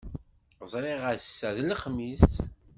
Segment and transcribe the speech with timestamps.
[0.71, 2.29] Ẓriɣ ass-a d Lexmis.